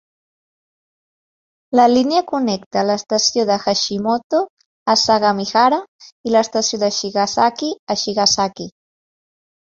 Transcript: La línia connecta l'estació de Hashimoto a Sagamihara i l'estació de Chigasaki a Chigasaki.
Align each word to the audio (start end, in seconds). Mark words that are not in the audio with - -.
La 1.79 1.83
línia 1.89 2.21
connecta 2.31 2.85
l'estació 2.89 3.43
de 3.49 3.57
Hashimoto 3.65 4.39
a 4.93 4.95
Sagamihara 5.01 5.79
i 6.29 6.33
l'estació 6.37 6.79
de 6.85 6.89
Chigasaki 7.01 7.69
a 7.95 7.99
Chigasaki. 8.05 8.67